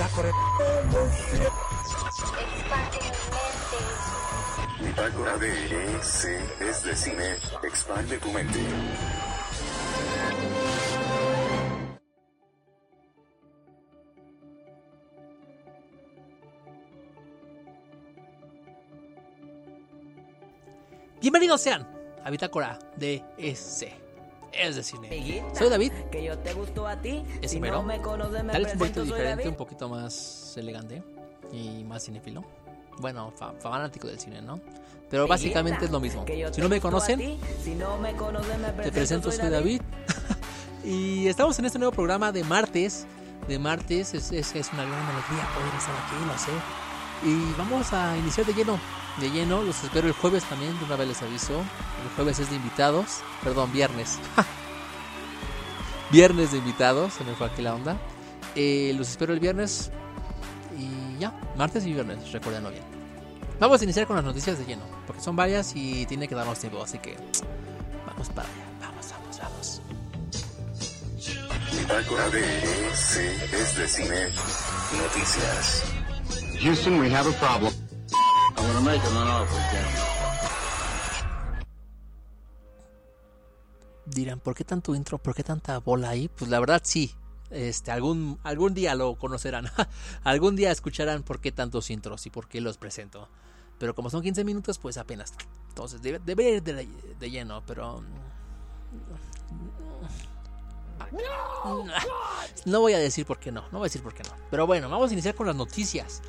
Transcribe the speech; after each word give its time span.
Bitácora. 0.00 0.32
Bitácora 4.80 5.36
de 5.36 5.50
EC 5.94 6.40
es 6.60 6.82
de 6.84 6.96
cine. 6.96 7.36
Expande 7.62 8.16
tu 8.16 8.32
mente. 8.32 8.60
Bienvenidos 21.20 21.60
sean 21.60 21.86
a 22.24 22.30
Bitácora 22.30 22.78
de 22.96 23.22
EC. 23.36 24.09
Es 24.52 24.76
de 24.76 24.82
cine. 24.82 25.44
Soy 25.56 25.68
David. 25.68 25.92
Que 26.10 26.22
yo 26.24 26.38
te 26.38 26.52
gusto 26.54 26.86
a 26.86 26.96
ti. 26.96 27.22
Es 27.40 27.52
si 27.52 27.60
no 27.60 27.82
me 27.82 28.00
conoces, 28.00 28.42
me 28.44 28.52
Tal 28.52 28.64
vez 28.64 28.72
un 28.74 28.78
poquito 28.78 28.94
presento, 29.00 29.14
diferente, 29.16 29.48
un 29.48 29.54
poquito 29.54 29.88
más 29.88 30.54
elegante 30.56 31.02
y 31.52 31.84
más 31.84 32.04
cinéfilo. 32.04 32.44
Bueno, 32.98 33.32
fa- 33.36 33.52
fanático 33.60 34.08
del 34.08 34.18
cine, 34.18 34.42
¿no? 34.42 34.60
Pero 35.08 35.26
básicamente 35.26 35.84
es 35.86 35.90
lo 35.90 36.00
mismo. 36.00 36.24
Si 36.52 36.60
no 36.60 36.68
me 36.68 36.80
conocen, 36.80 37.18
ti, 37.18 37.38
si 37.64 37.74
no 37.74 37.98
me 37.98 38.12
conoces, 38.14 38.58
me 38.58 38.70
te 38.84 38.92
presento, 38.92 39.32
soy 39.32 39.48
David. 39.48 39.82
y 40.84 41.26
estamos 41.26 41.58
en 41.58 41.64
este 41.64 41.78
nuevo 41.78 41.92
programa 41.92 42.30
de 42.32 42.44
martes. 42.44 43.06
De 43.48 43.58
martes 43.58 44.14
es, 44.14 44.30
es, 44.30 44.54
es 44.54 44.72
una 44.72 44.84
gran 44.84 45.02
alegría 45.02 45.48
poder 45.54 45.74
estar 45.76 45.94
aquí, 45.96 46.26
lo 46.26 46.38
sé. 46.38 46.52
Y 47.28 47.52
vamos 47.58 47.92
a 47.92 48.16
iniciar 48.18 48.46
de 48.46 48.52
lleno. 48.52 48.78
De 49.18 49.30
lleno, 49.30 49.62
los 49.62 49.82
espero 49.84 50.06
el 50.06 50.14
jueves 50.14 50.44
también, 50.44 50.78
de 50.78 50.84
una 50.84 50.96
vez 50.96 51.08
les 51.08 51.22
aviso. 51.22 51.58
El 51.58 52.10
jueves 52.16 52.38
es 52.38 52.50
de 52.50 52.56
invitados. 52.56 53.22
Perdón, 53.42 53.72
viernes. 53.72 54.18
viernes 56.10 56.52
de 56.52 56.58
invitados, 56.58 57.14
se 57.14 57.24
me 57.24 57.34
fue 57.34 57.46
aquí 57.46 57.62
la 57.62 57.74
onda. 57.74 57.98
Eh, 58.54 58.92
los 58.96 59.08
espero 59.08 59.32
el 59.32 59.40
viernes. 59.40 59.90
Y 60.78 61.18
ya, 61.18 61.38
martes 61.56 61.84
y 61.84 61.92
viernes, 61.92 62.32
recuérdenlo 62.32 62.70
bien. 62.70 62.84
Vamos 63.58 63.80
a 63.80 63.84
iniciar 63.84 64.06
con 64.06 64.16
las 64.16 64.24
noticias 64.24 64.58
de 64.58 64.64
lleno, 64.64 64.84
porque 65.06 65.20
son 65.20 65.36
varias 65.36 65.72
y 65.76 66.06
tiene 66.06 66.26
que 66.26 66.34
darnos 66.34 66.58
tiempo, 66.58 66.82
así 66.82 66.98
que 66.98 67.14
vamos 68.06 68.30
para 68.30 68.48
allá. 68.48 68.64
Vamos, 68.80 69.06
vamos, 69.10 69.38
vamos. 69.38 69.82
Bitácora 71.70 72.30
de 72.30 72.40
EC 72.40 73.52
es 73.52 73.76
de 73.76 73.88
cine. 73.88 74.28
Noticias. 74.96 75.84
Houston, 76.62 77.00
we 77.00 77.10
have 77.14 77.28
a 77.28 77.32
problem. 77.38 77.79
Jim. 78.80 78.90
Dirán, 84.06 84.40
¿por 84.40 84.54
qué 84.54 84.64
tanto 84.64 84.94
intro? 84.94 85.18
¿Por 85.18 85.34
qué 85.34 85.44
tanta 85.44 85.78
bola 85.78 86.08
ahí? 86.10 86.28
Pues 86.28 86.50
la 86.50 86.58
verdad 86.60 86.80
sí. 86.82 87.14
Este, 87.50 87.90
algún, 87.90 88.38
algún 88.42 88.74
día 88.74 88.94
lo 88.94 89.16
conocerán. 89.16 89.66
algún 90.24 90.56
día 90.56 90.70
escucharán 90.70 91.22
por 91.22 91.40
qué 91.40 91.52
tantos 91.52 91.90
intros 91.90 92.24
y 92.26 92.30
por 92.30 92.48
qué 92.48 92.60
los 92.60 92.78
presento. 92.78 93.28
Pero 93.78 93.94
como 93.94 94.08
son 94.08 94.22
15 94.22 94.44
minutos, 94.44 94.78
pues 94.78 94.96
apenas. 94.96 95.34
Entonces, 95.68 96.00
debe, 96.00 96.18
debe 96.18 96.50
ir 96.50 96.62
de, 96.62 96.88
de 97.18 97.30
lleno, 97.30 97.62
pero... 97.66 98.02
No 102.64 102.80
voy 102.80 102.92
a 102.94 102.98
decir 102.98 103.26
por 103.26 103.38
qué 103.38 103.50
no, 103.50 103.62
no 103.72 103.78
voy 103.78 103.86
a 103.86 103.88
decir 103.88 104.02
por 104.02 104.14
qué 104.14 104.22
no. 104.22 104.30
Pero 104.50 104.66
bueno, 104.66 104.88
vamos 104.88 105.10
a 105.10 105.12
iniciar 105.12 105.34
con 105.34 105.46
las 105.46 105.56
noticias. 105.56 106.22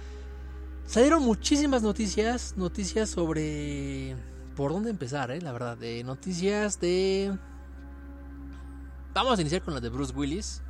Salieron 0.92 1.23
muchísimas 1.23 1.84
noticias, 1.84 2.56
noticias 2.58 3.09
sobre... 3.09 4.14
¿Por 4.58 4.73
dónde 4.73 4.89
empezar, 4.89 5.31
eh? 5.31 5.39
La 5.39 5.53
verdad, 5.53 5.78
de 5.78 6.03
noticias 6.03 6.81
de... 6.81 7.34
Vamos 9.14 9.39
a 9.39 9.42
iniciar 9.42 9.62
con 9.62 9.73
la 9.73 9.80
de 9.80 9.88
Bruce 9.88 10.14
Willis. 10.14 10.62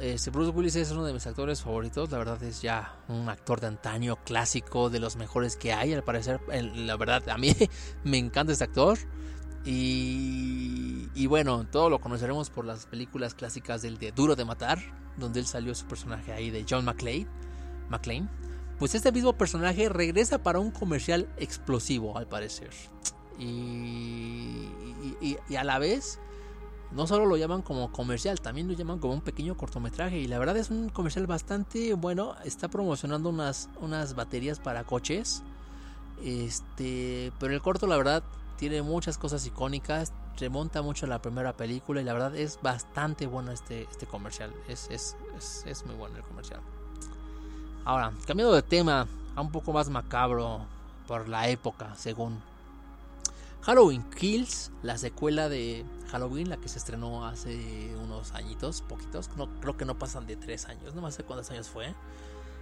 Este, 0.00 0.30
Bruce 0.30 0.50
Willis 0.50 0.74
es 0.74 0.90
uno 0.90 1.04
de 1.04 1.12
mis 1.12 1.24
actores 1.24 1.62
favoritos. 1.62 2.10
La 2.10 2.18
verdad 2.18 2.42
es 2.42 2.62
ya 2.62 2.96
un 3.06 3.28
actor 3.28 3.60
de 3.60 3.68
antaño, 3.68 4.16
clásico, 4.24 4.90
de 4.90 4.98
los 4.98 5.14
mejores 5.14 5.56
que 5.56 5.72
hay. 5.72 5.92
Al 5.92 6.02
parecer, 6.02 6.40
la 6.74 6.96
verdad, 6.96 7.28
a 7.28 7.38
mí 7.38 7.54
me 8.02 8.18
encanta 8.18 8.52
este 8.52 8.64
actor. 8.64 8.98
Y, 9.64 11.08
y 11.14 11.26
bueno, 11.28 11.64
todo 11.70 11.90
lo 11.90 12.00
conoceremos 12.00 12.50
por 12.50 12.64
las 12.64 12.86
películas 12.86 13.36
clásicas 13.36 13.82
del 13.82 13.98
de 13.98 14.10
Duro 14.10 14.34
de 14.34 14.44
Matar, 14.44 14.80
donde 15.16 15.38
él 15.38 15.46
salió 15.46 15.76
su 15.76 15.86
personaje 15.86 16.32
ahí 16.32 16.50
de 16.50 16.66
John 16.68 16.84
McClane. 16.84 17.28
McClane. 17.88 18.41
Pues 18.78 18.94
este 18.94 19.12
mismo 19.12 19.32
personaje 19.34 19.88
regresa 19.88 20.42
para 20.42 20.58
un 20.58 20.70
comercial 20.70 21.28
explosivo, 21.38 22.18
al 22.18 22.26
parecer. 22.26 22.70
Y, 23.38 24.68
a 25.56 25.64
la 25.64 25.78
vez, 25.78 26.18
no 26.90 27.06
solo 27.06 27.26
lo 27.26 27.36
llaman 27.36 27.62
como 27.62 27.92
comercial, 27.92 28.40
también 28.40 28.68
lo 28.68 28.74
llaman 28.74 28.98
como 28.98 29.14
un 29.14 29.20
pequeño 29.20 29.56
cortometraje. 29.56 30.18
Y 30.18 30.26
la 30.26 30.38
verdad 30.38 30.56
es 30.56 30.70
un 30.70 30.88
comercial 30.88 31.26
bastante 31.26 31.94
bueno. 31.94 32.34
Está 32.44 32.68
promocionando 32.68 33.28
unas, 33.28 33.68
unas 33.80 34.14
baterías 34.14 34.58
para 34.58 34.84
coches. 34.84 35.42
Este, 36.22 37.32
pero 37.38 37.54
el 37.54 37.62
corto, 37.62 37.86
la 37.86 37.96
verdad, 37.96 38.22
tiene 38.56 38.82
muchas 38.82 39.18
cosas 39.18 39.46
icónicas. 39.46 40.12
Remonta 40.38 40.82
mucho 40.82 41.06
a 41.06 41.08
la 41.08 41.22
primera 41.22 41.52
película. 41.56 42.00
Y 42.00 42.04
la 42.04 42.12
verdad 42.12 42.36
es 42.36 42.58
bastante 42.62 43.26
bueno 43.26 43.52
este, 43.52 43.82
este 43.90 44.06
comercial. 44.06 44.52
Es, 44.68 44.88
es, 44.90 45.16
es 45.66 45.86
muy 45.86 45.94
bueno 45.94 46.16
el 46.16 46.24
comercial. 46.24 46.60
Ahora, 47.84 48.12
cambiando 48.26 48.54
de 48.54 48.62
tema 48.62 49.08
a 49.34 49.40
un 49.40 49.50
poco 49.50 49.72
más 49.72 49.88
macabro 49.88 50.60
por 51.08 51.28
la 51.28 51.48
época, 51.48 51.94
según 51.96 52.40
Halloween 53.62 54.04
Kills, 54.10 54.70
la 54.82 54.98
secuela 54.98 55.48
de 55.48 55.84
Halloween, 56.10 56.48
la 56.48 56.58
que 56.58 56.68
se 56.68 56.78
estrenó 56.78 57.26
hace 57.26 57.94
unos 58.02 58.32
añitos, 58.32 58.82
poquitos, 58.82 59.30
no, 59.36 59.48
creo 59.60 59.76
que 59.76 59.84
no 59.84 59.98
pasan 59.98 60.26
de 60.26 60.36
tres 60.36 60.66
años, 60.66 60.94
no 60.94 61.10
sé 61.10 61.24
cuántos 61.24 61.50
años 61.50 61.68
fue. 61.68 61.92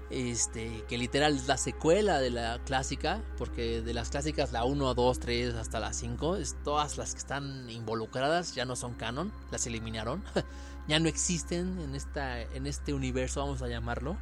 Este, 0.09 0.85
que 0.89 0.99
literal 0.99 1.37
es 1.37 1.47
la 1.47 1.57
secuela 1.57 2.19
de 2.19 2.31
la 2.31 2.59
clásica, 2.65 3.23
porque 3.39 3.81
de 3.81 3.95
las 3.95 4.09
clásicas 4.09 4.53
la 4.53 4.65
1, 4.65 4.95
2, 4.95 5.21
3 5.21 5.55
hasta 5.55 5.81
la 5.81 5.93
5, 5.93 6.37
es 6.37 6.57
todas 6.65 6.99
las 6.99 7.13
que 7.13 7.19
están 7.19 7.71
involucradas 7.71 8.55
ya 8.55 8.65
no 8.65 8.75
son 8.75 8.95
canon, 8.95 9.33
las 9.51 9.67
eliminaron, 9.67 10.25
ya 10.89 10.99
no 10.99 11.09
existen 11.09 11.79
en, 11.79 11.95
esta, 11.95 12.41
en 12.41 12.67
este 12.67 12.95
universo, 12.95 13.41
vamos 13.41 13.63
a 13.63 13.69
llamarlo. 13.69 14.17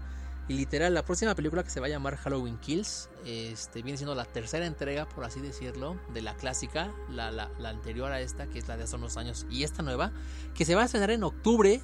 Y 0.48 0.54
literal, 0.54 0.94
la 0.94 1.04
próxima 1.04 1.34
película 1.34 1.62
que 1.62 1.68
se 1.70 1.78
va 1.78 1.86
a 1.86 1.90
llamar 1.90 2.16
Halloween 2.16 2.56
Kills 2.58 3.10
este, 3.26 3.82
viene 3.82 3.98
siendo 3.98 4.14
la 4.14 4.24
tercera 4.24 4.64
entrega, 4.64 5.06
por 5.06 5.24
así 5.24 5.40
decirlo, 5.40 6.00
de 6.14 6.22
la 6.22 6.34
clásica, 6.34 6.90
la, 7.10 7.30
la- 7.30 7.50
anterior 7.68 8.10
a 8.10 8.20
esta, 8.20 8.46
que 8.46 8.58
es 8.58 8.66
la 8.66 8.78
de 8.78 8.84
hace 8.84 8.96
unos 8.96 9.18
años, 9.18 9.46
y 9.50 9.64
esta 9.64 9.82
nueva, 9.82 10.10
que 10.54 10.64
se 10.64 10.74
va 10.74 10.82
a 10.82 10.84
estrenar 10.86 11.10
en 11.10 11.22
octubre. 11.22 11.82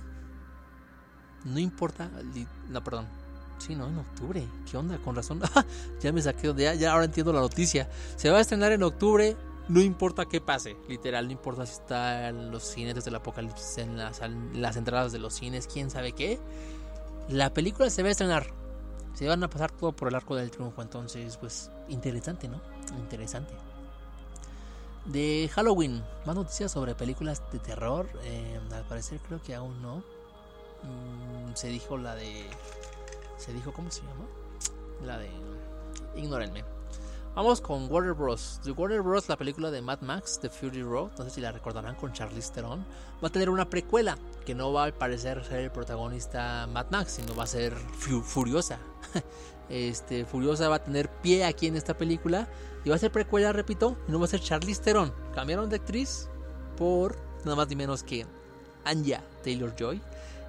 No 1.45 1.59
importa, 1.59 2.09
no, 2.71 2.83
perdón. 2.83 3.07
Sí, 3.59 3.75
no, 3.75 3.87
en 3.87 3.99
octubre. 3.99 4.47
¿Qué 4.71 4.77
onda? 4.79 4.97
Con 4.99 5.15
razón. 5.15 5.41
ya 6.01 6.11
me 6.13 6.23
saqué 6.23 6.53
de 6.55 6.63
ya, 6.65 6.75
ya 6.75 6.93
ahora 6.93 7.05
entiendo 7.05 7.33
la 7.35 7.41
noticia. 7.41 7.89
Se 8.17 8.31
va 8.31 8.39
a 8.39 8.41
estrenar 8.41 8.73
en 8.73 8.83
octubre, 8.83 9.37
no 9.69 9.81
importa 9.81 10.25
qué 10.25 10.41
pase. 10.41 10.75
Literal, 10.89 11.27
no 11.27 11.33
importa 11.33 11.67
si 11.67 11.75
está 11.75 12.29
en 12.31 12.51
los 12.51 12.65
cines 12.65 13.05
del 13.05 13.15
apocalipsis, 13.15 13.79
en 13.79 13.99
las, 13.99 14.21
en 14.23 14.61
las 14.63 14.77
entradas 14.77 15.13
de 15.13 15.19
los 15.19 15.35
cines, 15.35 15.67
quién 15.71 15.91
sabe 15.91 16.13
qué. 16.13 16.41
La 17.29 17.53
película 17.53 17.89
se 17.91 18.03
va 18.03 18.09
a 18.09 18.13
estrenar. 18.13 18.47
Se 19.15 19.27
van 19.27 19.43
a 19.45 19.49
pasar 19.49 19.71
todo 19.71 19.93
por 19.93 20.09
el 20.09 20.15
arco 20.15 20.37
del 20.37 20.51
triunfo. 20.51 20.83
Entonces, 20.83 21.37
pues, 21.37 21.71
interesante, 21.89 22.49
¿no? 22.49 22.61
Interesante. 22.99 23.55
De 25.07 25.51
Halloween, 25.55 26.03
más 26.25 26.35
noticias 26.35 26.73
sobre 26.73 26.95
películas 26.95 27.43
de 27.53 27.59
terror. 27.59 28.09
Eh, 28.25 28.59
al 28.73 28.85
parecer, 28.85 29.21
creo 29.21 29.43
que 29.43 29.55
aún 29.55 29.81
no. 29.81 29.99
Mm, 30.83 31.55
se 31.55 31.69
dijo 31.69 31.97
la 31.97 32.15
de. 32.15 32.47
Se 33.39 33.53
dijo, 33.53 33.73
¿cómo 33.73 33.91
se 33.91 34.03
llama? 34.03 34.25
La 35.05 35.19
de. 35.19 35.31
Ignórenme. 36.17 36.74
Vamos 37.35 37.61
con 37.61 37.91
Warner 37.91 38.13
Bros. 38.15 38.61
De 38.65 38.71
Warner 38.71 39.03
Bros. 39.03 39.29
La 39.29 39.37
película 39.37 39.71
de 39.73 39.83
Mad 39.83 40.01
Max, 40.03 40.39
The 40.41 40.49
Fury 40.49 40.83
Road, 40.83 41.11
no 41.19 41.25
sé 41.25 41.31
si 41.31 41.41
la 41.41 41.51
recordarán 41.51 41.97
con 41.97 42.13
Charlize 42.13 42.53
Theron, 42.53 42.85
va 43.23 43.29
a 43.29 43.31
tener 43.33 43.51
una 43.51 43.69
precuela 43.69 44.17
que 44.47 44.55
no 44.55 44.73
va 44.73 44.87
a 44.87 44.93
parecer 44.93 45.45
ser 45.45 45.61
el 45.61 45.71
protagonista 45.73 46.69
Mad 46.69 46.87
Max, 46.91 47.13
sino 47.13 47.35
va 47.35 47.45
a 47.45 47.49
ser 47.49 47.75
Fu- 47.99 48.23
Furiosa. 48.23 48.79
Este, 49.71 50.27
Furiosa 50.27 50.69
va 50.69 50.77
a 50.77 50.85
tener 50.85 51.09
pie 51.09 51.43
aquí 51.47 51.67
en 51.67 51.75
esta 51.75 51.97
película 51.97 52.47
y 52.85 52.91
va 52.91 52.97
a 52.97 52.99
ser 52.99 53.11
precuela, 53.11 53.51
repito, 53.51 53.97
y 54.07 54.13
no 54.13 54.19
va 54.19 54.27
a 54.27 54.29
ser 54.29 54.41
Charlize 54.41 54.83
Theron. 54.83 55.11
Cambiaron 55.35 55.71
de 55.71 55.77
actriz 55.77 56.29
por 56.77 57.17
nada 57.47 57.57
más 57.57 57.67
ni 57.69 57.75
menos 57.75 58.03
que 58.03 58.27
Anya 58.85 59.23
Taylor 59.43 59.75
Joy. 59.75 60.03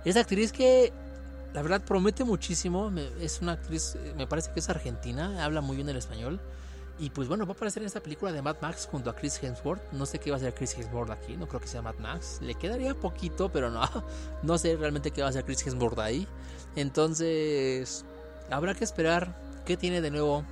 Esa 0.03 0.19
actriz 0.19 0.51
que 0.51 0.91
la 1.53 1.61
verdad 1.61 1.81
promete 1.85 2.25
muchísimo. 2.25 2.91
es 3.21 3.39
una 3.41 3.53
actriz, 3.53 3.95
eh, 3.95 4.13
me 4.17 4.27
parece 4.27 4.51
que 4.51 4.59
es 4.59 4.69
argentina, 4.69 5.45
habla 5.45 5.61
muy 5.61 5.77
bien 5.77 5.87
el 5.87 5.95
español. 5.95 6.41
Y 6.97 7.09
pues 7.09 7.27
bueno, 7.27 7.45
va 7.45 7.51
a 7.51 7.55
aparecer 7.55 7.83
en 7.83 7.87
esta 7.87 7.99
película 7.99 8.31
de 8.31 8.41
Mad 8.41 8.55
Max 8.61 8.87
junto 8.89 9.09
a 9.09 9.15
Chris 9.15 9.41
Hemsworth. 9.43 9.91
No 9.91 10.05
sé 10.05 10.19
qué 10.19 10.31
va 10.31 10.37
a 10.37 10.39
hacer 10.39 10.53
Chris 10.53 10.77
Hemsworth 10.77 11.11
aquí, 11.11 11.35
no 11.35 11.47
creo 11.47 11.59
que 11.59 11.67
sea 11.67 11.81
Mad 11.81 11.95
Max. 11.95 12.39
Le 12.41 12.55
quedaría 12.55 12.95
poquito, 12.95 13.49
pero 13.49 13.69
no. 13.69 13.81
No 14.43 14.57
sé 14.57 14.77
realmente 14.77 15.11
qué 15.11 15.21
va 15.21 15.27
a 15.27 15.29
hacer 15.31 15.43
Chris 15.43 15.65
Hemsworth 15.65 15.99
ahí. 15.99 16.27
Entonces, 16.75 18.05
habrá 18.49 18.75
que 18.75 18.85
esperar 18.85 19.35
qué 19.65 19.75
tiene 19.75 19.99
de 19.99 20.11
nuevo. 20.11 20.45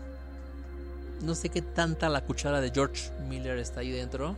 No 1.22 1.36
sé 1.36 1.48
qué 1.48 1.62
tanta 1.62 2.10
la 2.10 2.26
cuchara 2.26 2.60
de 2.60 2.72
George 2.72 3.12
Miller 3.30 3.58
está 3.58 3.80
ahí 3.80 3.92
dentro. 3.92 4.36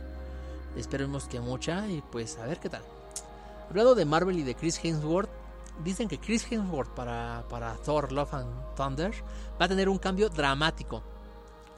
Esperemos 0.76 1.26
que 1.26 1.40
mucha 1.40 1.88
y 1.88 2.02
pues 2.12 2.38
a 2.38 2.46
ver 2.46 2.60
qué 2.60 2.68
tal. 2.68 2.82
Hablando 3.68 3.96
de 3.96 4.04
Marvel 4.04 4.38
y 4.38 4.44
de 4.44 4.54
Chris 4.54 4.78
Hemsworth, 4.82 5.30
dicen 5.82 6.08
que 6.08 6.20
Chris 6.20 6.46
Hemsworth 6.50 6.94
para, 6.94 7.44
para 7.48 7.74
Thor 7.78 8.12
Love 8.12 8.34
and 8.34 8.76
Thunder 8.76 9.12
va 9.60 9.64
a 9.64 9.68
tener 9.68 9.88
un 9.88 9.98
cambio 9.98 10.28
dramático. 10.28 11.02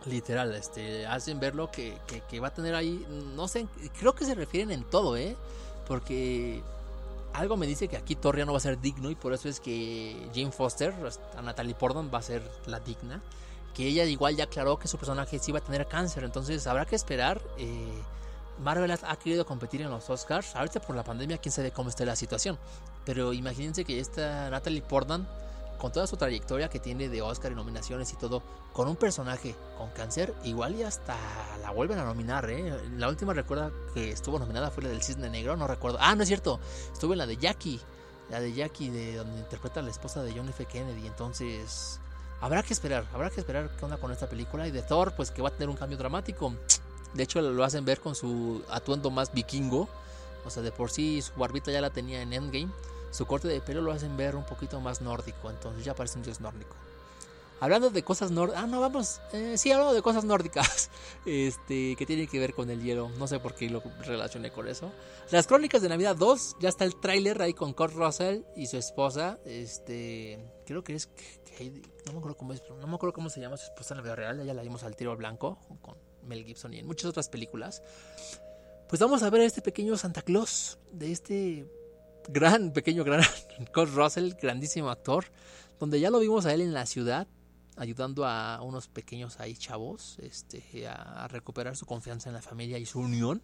Literal, 0.06 0.54
este, 0.54 1.06
hacen 1.06 1.40
verlo 1.40 1.70
que, 1.70 1.98
que, 2.06 2.20
que 2.22 2.40
va 2.40 2.48
a 2.48 2.54
tener 2.54 2.74
ahí, 2.74 3.04
no 3.34 3.48
sé, 3.48 3.66
creo 3.98 4.14
que 4.14 4.24
se 4.24 4.34
refieren 4.34 4.70
en 4.70 4.84
todo, 4.84 5.16
¿eh? 5.16 5.36
Porque 5.86 6.62
algo 7.32 7.56
me 7.56 7.66
dice 7.66 7.88
que 7.88 7.96
aquí 7.96 8.14
Thor 8.14 8.36
ya 8.36 8.44
no 8.44 8.52
va 8.52 8.58
a 8.58 8.60
ser 8.60 8.80
digno 8.80 9.10
y 9.10 9.14
por 9.14 9.32
eso 9.32 9.48
es 9.48 9.60
que 9.60 10.16
Jane 10.34 10.52
Foster, 10.52 10.94
a 11.36 11.42
Natalie 11.42 11.74
Portman, 11.74 12.10
va 12.12 12.18
a 12.18 12.22
ser 12.22 12.42
la 12.66 12.80
digna. 12.80 13.20
Que 13.74 13.86
ella 13.86 14.04
igual 14.04 14.36
ya 14.36 14.44
aclaró 14.44 14.78
que 14.78 14.88
su 14.88 14.98
personaje 14.98 15.38
sí 15.38 15.52
va 15.52 15.58
a 15.58 15.62
tener 15.62 15.86
cáncer, 15.86 16.24
entonces 16.24 16.66
habrá 16.66 16.84
que 16.84 16.96
esperar. 16.96 17.40
Eh, 17.58 18.02
Marvel 18.62 18.90
ha, 18.90 19.16
querido 19.16 19.46
competir 19.46 19.82
en 19.82 19.90
los 19.90 20.10
Oscars. 20.10 20.56
Ahorita 20.56 20.80
por 20.80 20.96
la 20.96 21.04
pandemia, 21.04 21.38
quién 21.38 21.52
sabe 21.52 21.70
cómo 21.70 21.90
esté 21.90 22.04
la 22.04 22.16
situación. 22.16 22.58
Pero 23.04 23.32
imagínense 23.32 23.84
que 23.84 24.00
esta 24.00 24.50
Natalie 24.50 24.82
Portman, 24.82 25.28
con 25.78 25.92
toda 25.92 26.06
su 26.06 26.16
trayectoria 26.16 26.68
que 26.68 26.80
tiene 26.80 27.08
de 27.08 27.22
Oscar 27.22 27.52
y 27.52 27.54
nominaciones 27.54 28.12
y 28.12 28.16
todo, 28.16 28.42
con 28.72 28.88
un 28.88 28.96
personaje 28.96 29.54
con 29.76 29.90
cáncer, 29.90 30.34
igual 30.44 30.74
y 30.74 30.82
hasta 30.82 31.16
la 31.62 31.70
vuelven 31.70 31.98
a 31.98 32.04
nominar, 32.04 32.48
¿eh? 32.50 32.74
La 32.96 33.08
última 33.08 33.32
recuerda 33.32 33.70
que 33.94 34.10
estuvo 34.10 34.38
nominada 34.38 34.70
fue 34.70 34.82
la 34.82 34.90
del 34.90 35.02
Cisne 35.02 35.30
Negro, 35.30 35.56
no 35.56 35.66
recuerdo. 35.66 35.98
Ah, 36.00 36.14
no 36.14 36.22
es 36.22 36.28
cierto, 36.28 36.60
estuvo 36.92 37.12
en 37.12 37.18
la 37.18 37.26
de 37.26 37.36
Jackie, 37.36 37.80
la 38.30 38.40
de 38.40 38.52
Jackie, 38.52 38.90
de 38.90 39.16
donde 39.16 39.38
interpreta 39.38 39.80
a 39.80 39.82
la 39.82 39.90
esposa 39.90 40.22
de 40.22 40.32
John 40.32 40.48
F. 40.48 40.66
Kennedy. 40.66 41.06
Entonces, 41.06 42.00
habrá 42.40 42.62
que 42.62 42.72
esperar, 42.72 43.06
habrá 43.12 43.30
que 43.30 43.40
esperar 43.40 43.70
qué 43.76 43.84
onda 43.84 43.96
con 43.96 44.12
esta 44.12 44.28
película. 44.28 44.66
Y 44.66 44.70
de 44.70 44.82
Thor, 44.82 45.14
pues 45.16 45.30
que 45.30 45.42
va 45.42 45.48
a 45.48 45.52
tener 45.52 45.68
un 45.68 45.76
cambio 45.76 45.98
dramático. 45.98 46.54
De 47.14 47.22
hecho, 47.22 47.40
lo 47.40 47.64
hacen 47.64 47.84
ver 47.84 48.00
con 48.00 48.14
su 48.14 48.62
atuendo 48.70 49.10
más 49.10 49.32
vikingo. 49.32 49.88
O 50.44 50.50
sea, 50.50 50.62
de 50.62 50.72
por 50.72 50.90
sí 50.90 51.22
su 51.22 51.32
barbita 51.34 51.70
ya 51.70 51.80
la 51.80 51.90
tenía 51.90 52.22
en 52.22 52.32
Endgame. 52.32 52.70
Su 53.10 53.26
corte 53.26 53.48
de 53.48 53.60
pelo 53.60 53.80
lo 53.80 53.92
hacen 53.92 54.16
ver 54.16 54.36
un 54.36 54.44
poquito 54.44 54.80
más 54.80 55.00
nórdico. 55.00 55.50
Entonces 55.50 55.84
ya 55.84 55.94
parece 55.94 56.18
un 56.18 56.24
dios 56.24 56.40
nórdico. 56.40 56.76
Hablando 57.60 57.90
de 57.90 58.04
cosas 58.04 58.30
nórdicas. 58.30 58.62
Ah, 58.62 58.66
no, 58.66 58.80
vamos. 58.80 59.20
Eh, 59.32 59.54
sí, 59.56 59.72
hablando 59.72 59.92
de 59.94 60.02
cosas 60.02 60.24
nórdicas. 60.24 60.90
Este, 61.26 61.94
que 61.96 62.06
tiene 62.06 62.26
que 62.26 62.38
ver 62.38 62.54
con 62.54 62.70
el 62.70 62.82
hielo. 62.82 63.10
No 63.18 63.26
sé 63.26 63.38
por 63.38 63.54
qué 63.54 63.68
lo 63.68 63.82
relacioné 64.04 64.50
con 64.50 64.66
eso. 64.66 64.90
Las 65.30 65.46
Crónicas 65.46 65.82
de 65.82 65.88
Navidad 65.88 66.16
2. 66.16 66.56
Ya 66.60 66.68
está 66.68 66.84
el 66.84 66.96
tráiler 66.96 67.42
ahí 67.42 67.52
con 67.52 67.72
Kurt 67.74 67.94
Russell 67.94 68.42
y 68.56 68.66
su 68.66 68.76
esposa. 68.76 69.38
Este, 69.44 70.38
creo 70.64 70.84
que 70.84 70.94
es. 70.94 71.08
No 72.06 72.12
me 72.12 72.18
acuerdo 72.18 72.36
cómo 72.36 72.52
es. 72.52 72.62
No 72.80 72.86
me 72.86 72.94
acuerdo 72.94 73.12
cómo 73.12 73.28
se 73.28 73.40
llama 73.40 73.56
su 73.56 73.64
esposa 73.64 73.94
en 73.94 73.98
la 73.98 74.02
vida 74.04 74.16
real. 74.16 74.44
Ya 74.44 74.54
la 74.54 74.62
vimos 74.62 74.84
al 74.84 74.96
tiro 74.96 75.16
blanco. 75.16 75.58
Con 75.82 75.96
Mel 76.22 76.44
Gibson 76.44 76.72
y 76.74 76.78
en 76.78 76.86
muchas 76.86 77.10
otras 77.10 77.28
películas. 77.28 77.82
Pues 78.88 79.00
vamos 79.00 79.22
a 79.22 79.30
ver 79.30 79.42
a 79.42 79.44
este 79.44 79.60
pequeño 79.60 79.96
Santa 79.96 80.22
Claus. 80.22 80.78
De 80.92 81.12
este 81.12 81.66
gran, 82.28 82.72
pequeño, 82.72 83.04
gran 83.04 83.22
Kurt 83.74 83.94
Russell. 83.94 84.34
Grandísimo 84.40 84.90
actor. 84.90 85.26
Donde 85.80 86.00
ya 86.00 86.10
lo 86.10 86.20
vimos 86.20 86.46
a 86.46 86.54
él 86.54 86.60
en 86.60 86.72
la 86.72 86.86
ciudad 86.86 87.26
ayudando 87.78 88.26
a 88.26 88.60
unos 88.62 88.88
pequeños 88.88 89.38
ahí 89.40 89.54
chavos 89.54 90.18
este, 90.20 90.88
a, 90.88 91.28
recuperar 91.28 91.76
su 91.76 91.86
confianza 91.86 92.28
en 92.28 92.34
la 92.34 92.42
familia 92.42 92.78
y 92.78 92.86
su 92.86 92.98
unión. 92.98 93.40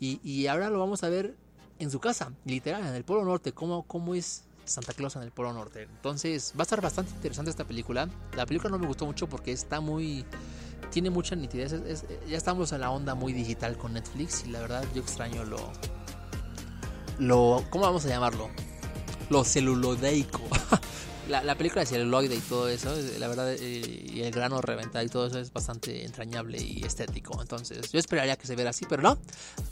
Y, 0.00 0.20
y, 0.22 0.46
ahora 0.46 0.70
lo 0.70 0.78
vamos 0.78 1.04
a 1.04 1.08
ver 1.08 1.36
en 1.78 1.90
su 1.90 2.00
casa, 2.00 2.32
literal, 2.44 2.86
en 2.86 2.94
el 2.94 3.04
Polo 3.04 3.24
Norte, 3.24 3.52
cómo, 3.52 3.82
cómo 3.84 4.14
es 4.14 4.44
Santa 4.64 4.92
Claus 4.92 5.16
en 5.16 5.22
el 5.22 5.30
Polo 5.30 5.52
Norte. 5.52 5.82
Entonces 5.82 6.52
va 6.56 6.60
a 6.60 6.62
estar 6.64 6.80
bastante 6.80 7.12
interesante 7.12 7.50
esta 7.50 7.64
película. 7.64 8.08
La 8.34 8.46
película 8.46 8.70
no 8.70 8.78
me 8.78 8.86
gustó 8.86 9.06
mucho 9.06 9.28
porque 9.28 9.52
está 9.52 9.80
muy... 9.80 10.24
Tiene 10.90 11.10
mucha 11.10 11.34
nitidez. 11.34 11.74
Ya 12.28 12.36
estamos 12.36 12.72
en 12.72 12.80
la 12.80 12.90
onda 12.90 13.14
muy 13.14 13.32
digital 13.32 13.76
con 13.76 13.94
Netflix 13.94 14.44
y 14.46 14.50
la 14.50 14.60
verdad 14.60 14.84
yo 14.94 15.02
extraño 15.02 15.44
lo... 15.44 15.58
lo 17.18 17.64
¿Cómo 17.70 17.84
vamos 17.84 18.04
a 18.06 18.08
llamarlo? 18.08 18.50
Lo 19.30 19.44
celulodeico. 19.44 20.42
la, 21.28 21.42
la, 21.42 21.56
película 21.56 21.80
de 21.80 21.86
celuloide 21.86 22.36
y 22.36 22.40
todo 22.40 22.68
eso, 22.68 22.94
la 23.18 23.28
verdad, 23.28 23.52
eh, 23.52 24.06
y 24.12 24.20
el 24.22 24.30
grano 24.30 24.60
reventado 24.60 25.04
y 25.04 25.08
todo 25.08 25.26
eso 25.26 25.38
es 25.38 25.52
bastante 25.52 26.04
entrañable 26.04 26.62
y 26.62 26.84
estético. 26.84 27.40
Entonces, 27.40 27.90
yo 27.90 27.98
esperaría 27.98 28.36
que 28.36 28.46
se 28.46 28.54
viera 28.54 28.70
así, 28.70 28.86
pero 28.88 29.02
no. 29.02 29.18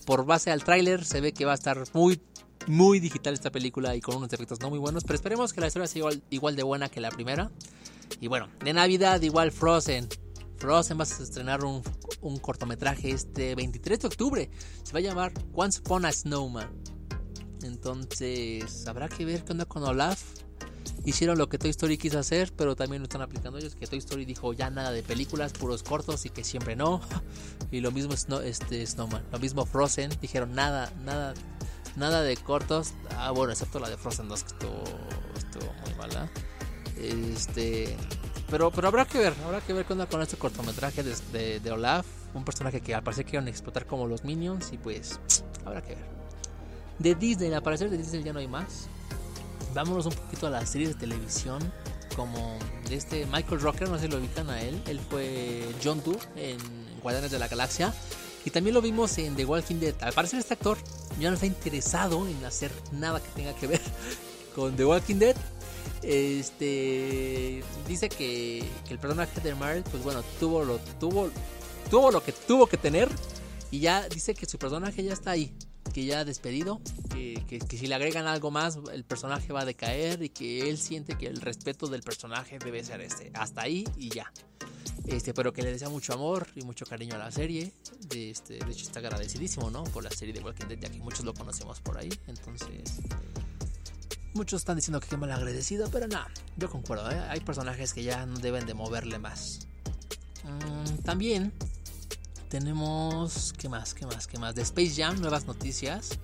Por 0.06 0.24
base 0.24 0.50
al 0.50 0.64
tráiler, 0.64 1.04
se 1.04 1.20
ve 1.20 1.32
que 1.32 1.44
va 1.44 1.52
a 1.52 1.54
estar 1.54 1.82
muy, 1.92 2.20
muy 2.66 3.00
digital 3.00 3.34
esta 3.34 3.50
película 3.50 3.94
y 3.94 4.00
con 4.00 4.16
unos 4.16 4.32
efectos 4.32 4.60
no 4.60 4.70
muy 4.70 4.78
buenos. 4.78 5.04
Pero 5.04 5.14
esperemos 5.14 5.52
que 5.52 5.60
la 5.60 5.68
historia 5.68 5.86
sea 5.86 6.00
igual, 6.00 6.22
igual 6.30 6.56
de 6.56 6.62
buena 6.62 6.88
que 6.88 7.00
la 7.00 7.10
primera. 7.10 7.50
Y 8.20 8.28
bueno, 8.28 8.48
de 8.64 8.72
Navidad, 8.72 9.20
igual 9.22 9.52
Frozen. 9.52 10.08
Frozen 10.56 10.98
va 10.98 11.04
a 11.04 11.22
estrenar 11.22 11.64
un, 11.64 11.82
un 12.20 12.38
cortometraje 12.38 13.10
este 13.10 13.54
23 13.54 14.00
de 14.00 14.06
octubre. 14.06 14.50
Se 14.82 14.92
va 14.92 14.98
a 14.98 15.02
llamar 15.02 15.32
Once 15.54 15.80
Upon 15.80 16.04
a 16.04 16.12
Snowman. 16.12 16.93
Entonces, 17.64 18.86
habrá 18.86 19.08
que 19.08 19.24
ver 19.24 19.44
qué 19.44 19.52
onda 19.52 19.64
con 19.64 19.82
Olaf 19.82 20.20
hicieron 21.04 21.38
lo 21.38 21.48
que 21.48 21.58
Toy 21.58 21.70
Story 21.70 21.98
quiso 21.98 22.18
hacer, 22.18 22.52
pero 22.56 22.76
también 22.76 23.02
lo 23.02 23.04
están 23.04 23.22
aplicando 23.22 23.58
ellos, 23.58 23.74
que 23.74 23.86
Toy 23.86 23.98
Story 23.98 24.24
dijo 24.24 24.52
ya 24.52 24.70
nada 24.70 24.92
de 24.92 25.02
películas, 25.02 25.52
puros 25.52 25.82
cortos 25.82 26.24
y 26.26 26.30
que 26.30 26.44
siempre 26.44 26.76
no. 26.76 27.00
Y 27.70 27.80
lo 27.80 27.90
mismo 27.90 28.16
Snow, 28.16 28.40
este, 28.40 28.86
Snowman, 28.86 29.24
lo 29.32 29.38
mismo 29.38 29.66
Frozen, 29.66 30.10
dijeron 30.20 30.54
nada, 30.54 30.92
nada, 31.04 31.34
nada 31.96 32.22
de 32.22 32.36
cortos. 32.36 32.92
Ah, 33.16 33.32
bueno, 33.32 33.52
excepto 33.52 33.80
la 33.80 33.90
de 33.90 33.96
Frozen 33.96 34.28
2, 34.28 34.44
que 34.44 34.48
estuvo, 34.48 35.72
muy 35.84 35.94
mala. 35.98 36.30
Este, 36.96 37.96
pero, 38.48 38.70
pero 38.70 38.88
habrá 38.88 39.06
que 39.06 39.18
ver, 39.18 39.34
habrá 39.44 39.60
que 39.60 39.72
ver 39.72 39.86
qué 39.86 39.92
onda 39.92 40.06
con 40.06 40.22
este 40.22 40.36
cortometraje 40.36 41.02
de, 41.02 41.16
de, 41.32 41.60
de 41.60 41.70
Olaf, 41.72 42.06
un 42.34 42.44
personaje 42.44 42.80
que 42.80 42.94
al 42.94 43.02
parecer 43.02 43.24
quieren 43.24 43.48
explotar 43.48 43.86
como 43.86 44.06
los 44.06 44.22
Minions 44.22 44.72
y 44.72 44.78
pues 44.78 45.18
habrá 45.64 45.82
que 45.82 45.96
ver. 45.96 46.13
De 46.98 47.14
Disney, 47.14 47.52
al 47.52 47.62
parecer 47.62 47.90
de 47.90 47.98
Disney 47.98 48.22
ya 48.22 48.32
no 48.32 48.38
hay 48.38 48.48
más. 48.48 48.86
Vámonos 49.74 50.06
un 50.06 50.12
poquito 50.12 50.46
a 50.46 50.50
las 50.50 50.70
series 50.70 50.90
de 50.90 50.94
televisión 50.94 51.58
como 52.14 52.58
este 52.90 53.26
Michael 53.26 53.60
Rocker, 53.60 53.88
no 53.88 53.96
sé 53.96 54.06
si 54.06 54.08
lo 54.08 54.18
ubican 54.18 54.48
a 54.48 54.60
él, 54.62 54.80
él 54.86 55.00
fue 55.10 55.62
John 55.82 56.00
Doe 56.04 56.16
en 56.36 56.58
Guardianes 57.02 57.30
de 57.30 57.38
la 57.38 57.48
Galaxia. 57.48 57.92
Y 58.44 58.50
también 58.50 58.74
lo 58.74 58.82
vimos 58.82 59.16
en 59.18 59.36
The 59.36 59.44
Walking 59.46 59.76
Dead. 59.76 59.94
Al 60.02 60.12
parecer 60.12 60.38
este 60.38 60.54
actor 60.54 60.76
ya 61.18 61.30
no 61.30 61.34
está 61.34 61.46
interesado 61.46 62.28
en 62.28 62.44
hacer 62.44 62.70
nada 62.92 63.20
que 63.20 63.28
tenga 63.30 63.54
que 63.54 63.66
ver 63.66 63.80
con 64.54 64.76
The 64.76 64.84
Walking 64.84 65.16
Dead. 65.16 65.36
Este 66.02 67.64
dice 67.88 68.08
que, 68.10 68.62
que 68.86 68.92
el 68.92 68.98
personaje 68.98 69.40
de 69.40 69.54
Marvel, 69.54 69.82
pues 69.84 70.02
bueno, 70.02 70.22
tuvo 70.38 70.62
lo 70.62 70.78
tuvo 71.00 71.30
tuvo 71.90 72.10
lo 72.10 72.22
que 72.22 72.32
tuvo 72.32 72.66
que 72.66 72.76
tener. 72.76 73.08
Y 73.70 73.80
ya 73.80 74.08
dice 74.08 74.34
que 74.34 74.46
su 74.46 74.58
personaje 74.58 75.02
ya 75.02 75.12
está 75.12 75.32
ahí, 75.32 75.52
que 75.94 76.04
ya 76.04 76.24
despedido, 76.24 76.80
que, 77.10 77.40
que, 77.46 77.78
si 77.78 77.86
le 77.86 77.94
agregan 77.94 78.26
algo 78.26 78.50
más 78.50 78.78
el 78.92 79.04
personaje 79.04 79.52
va 79.52 79.60
a 79.60 79.64
decaer 79.64 80.20
y 80.24 80.28
que 80.28 80.68
él 80.68 80.76
siente 80.76 81.16
que 81.16 81.28
el 81.28 81.40
respeto 81.40 81.86
del 81.86 82.02
personaje 82.02 82.58
debe 82.58 82.82
ser 82.82 83.00
este, 83.00 83.30
hasta 83.34 83.62
ahí 83.62 83.84
y 83.96 84.08
ya. 84.08 84.30
Este, 85.06 85.32
pero 85.32 85.52
que 85.52 85.62
le 85.62 85.70
desea 85.70 85.88
mucho 85.88 86.12
amor 86.12 86.48
y 86.56 86.62
mucho 86.62 86.84
cariño 86.84 87.14
a 87.14 87.18
la 87.18 87.30
serie. 87.30 87.72
De, 88.08 88.30
este, 88.30 88.54
de 88.54 88.72
hecho 88.72 88.82
está 88.82 88.98
agradecidísimo, 88.98 89.70
¿no? 89.70 89.84
Por 89.84 90.02
la 90.02 90.10
serie 90.10 90.34
de 90.34 90.40
Walking 90.40 90.66
Dead, 90.66 90.80
ya 90.80 90.90
que 90.90 90.98
muchos 90.98 91.24
lo 91.24 91.32
conocemos 91.32 91.80
por 91.80 91.96
ahí. 91.96 92.10
Entonces, 92.26 93.00
muchos 94.34 94.62
están 94.62 94.74
diciendo 94.74 94.98
que 94.98 95.06
qué 95.06 95.16
mal 95.16 95.30
agradecido, 95.30 95.90
pero 95.92 96.08
no, 96.08 96.24
yo 96.56 96.68
concuerdo, 96.68 97.08
¿eh? 97.12 97.20
Hay 97.28 97.38
personajes 97.38 97.94
que 97.94 98.02
ya 98.02 98.26
no 98.26 98.36
deben 98.40 98.66
de 98.66 98.74
moverle 98.74 99.20
más. 99.20 99.68
Mm, 100.42 101.02
también 101.04 101.52
tenemos, 102.54 103.52
¿qué 103.58 103.68
más? 103.68 103.94
¿Qué 103.94 104.06
más? 104.06 104.28
¿Qué 104.28 104.38
más? 104.38 104.54
De 104.54 104.62
Space 104.62 104.94
Jam, 104.94 105.20
nuevas 105.20 105.44
noticias. 105.44 106.20